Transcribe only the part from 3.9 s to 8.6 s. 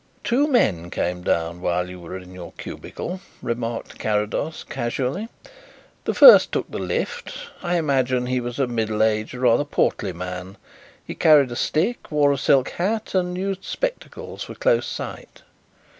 Carrados casually. "The first took the lift. I imagine that he was